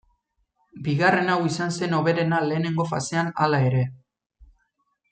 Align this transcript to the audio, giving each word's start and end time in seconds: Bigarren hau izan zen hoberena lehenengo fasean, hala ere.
Bigarren 0.87 1.29
hau 1.33 1.35
izan 1.49 1.75
zen 1.75 1.95
hoberena 1.99 2.41
lehenengo 2.47 2.89
fasean, 2.95 3.31
hala 3.45 3.65
ere. 3.71 3.89